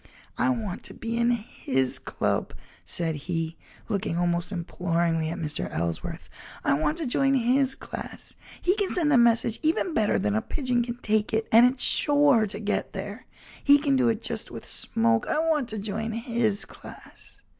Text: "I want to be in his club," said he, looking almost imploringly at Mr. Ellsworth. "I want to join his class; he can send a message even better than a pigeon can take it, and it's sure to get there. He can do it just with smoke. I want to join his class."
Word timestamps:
"I 0.35 0.49
want 0.49 0.81
to 0.85 0.95
be 0.95 1.15
in 1.15 1.29
his 1.29 1.99
club," 1.99 2.55
said 2.83 3.15
he, 3.27 3.55
looking 3.87 4.17
almost 4.17 4.51
imploringly 4.51 5.29
at 5.29 5.37
Mr. 5.37 5.69
Ellsworth. 5.71 6.27
"I 6.63 6.73
want 6.73 6.97
to 6.97 7.05
join 7.05 7.35
his 7.35 7.75
class; 7.75 8.35
he 8.63 8.75
can 8.77 8.89
send 8.89 9.13
a 9.13 9.17
message 9.19 9.59
even 9.61 9.93
better 9.93 10.17
than 10.17 10.33
a 10.33 10.41
pigeon 10.41 10.81
can 10.81 10.97
take 11.03 11.35
it, 11.35 11.47
and 11.51 11.71
it's 11.71 11.83
sure 11.83 12.47
to 12.47 12.59
get 12.59 12.93
there. 12.93 13.27
He 13.63 13.77
can 13.77 13.95
do 13.95 14.09
it 14.09 14.23
just 14.23 14.49
with 14.49 14.65
smoke. 14.65 15.27
I 15.27 15.37
want 15.37 15.69
to 15.69 15.77
join 15.77 16.13
his 16.13 16.65
class." 16.65 17.41